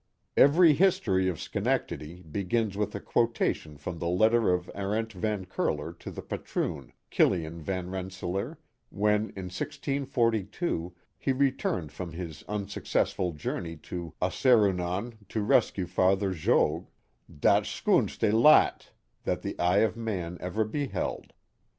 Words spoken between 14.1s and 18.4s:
Osseruenon to rescue Father Jogues:" dat Schoonste